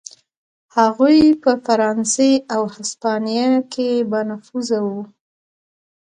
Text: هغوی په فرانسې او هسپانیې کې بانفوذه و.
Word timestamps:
هغوی 0.77 1.19
په 1.43 1.51
فرانسې 1.65 2.31
او 2.55 2.61
هسپانیې 2.75 3.47
کې 3.73 3.89
بانفوذه 4.11 4.79
و. 4.87 4.89